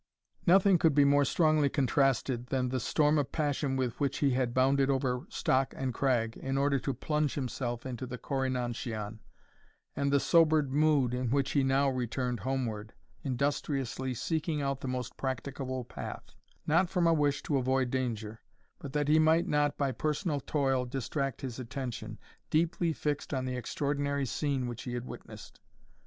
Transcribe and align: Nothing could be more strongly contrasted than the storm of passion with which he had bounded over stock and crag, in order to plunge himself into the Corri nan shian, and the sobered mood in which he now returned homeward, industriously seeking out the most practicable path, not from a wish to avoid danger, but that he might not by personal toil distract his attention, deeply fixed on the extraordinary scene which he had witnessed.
Nothing 0.47 0.79
could 0.79 0.95
be 0.95 1.05
more 1.05 1.23
strongly 1.23 1.69
contrasted 1.69 2.47
than 2.47 2.69
the 2.69 2.79
storm 2.79 3.19
of 3.19 3.31
passion 3.31 3.75
with 3.75 3.99
which 3.99 4.17
he 4.17 4.31
had 4.31 4.51
bounded 4.51 4.89
over 4.89 5.27
stock 5.29 5.75
and 5.77 5.93
crag, 5.93 6.35
in 6.37 6.57
order 6.57 6.79
to 6.79 6.93
plunge 6.95 7.35
himself 7.35 7.85
into 7.85 8.07
the 8.07 8.17
Corri 8.17 8.49
nan 8.51 8.73
shian, 8.73 9.19
and 9.95 10.11
the 10.11 10.19
sobered 10.19 10.71
mood 10.71 11.13
in 11.13 11.29
which 11.29 11.51
he 11.51 11.63
now 11.63 11.87
returned 11.87 12.39
homeward, 12.39 12.93
industriously 13.23 14.15
seeking 14.15 14.59
out 14.59 14.81
the 14.81 14.87
most 14.87 15.17
practicable 15.17 15.83
path, 15.83 16.33
not 16.65 16.89
from 16.89 17.05
a 17.05 17.13
wish 17.13 17.43
to 17.43 17.57
avoid 17.59 17.91
danger, 17.91 18.41
but 18.79 18.93
that 18.93 19.07
he 19.07 19.19
might 19.19 19.45
not 19.47 19.77
by 19.77 19.91
personal 19.91 20.39
toil 20.39 20.83
distract 20.83 21.41
his 21.41 21.59
attention, 21.59 22.17
deeply 22.49 22.91
fixed 22.91 23.35
on 23.35 23.45
the 23.45 23.55
extraordinary 23.55 24.25
scene 24.25 24.65
which 24.65 24.81
he 24.81 24.95
had 24.95 25.05
witnessed. 25.05 25.59